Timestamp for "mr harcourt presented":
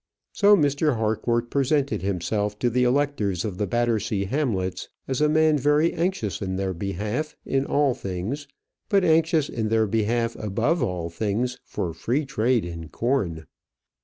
0.57-2.01